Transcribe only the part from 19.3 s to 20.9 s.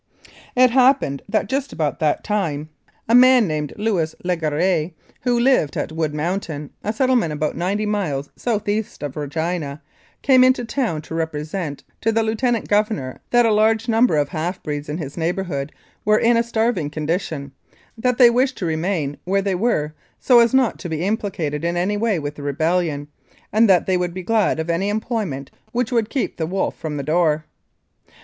they were so as not to